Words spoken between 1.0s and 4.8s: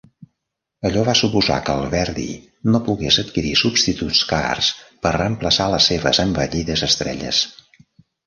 va suposar que el Verdy no pogués adquirir substituts cars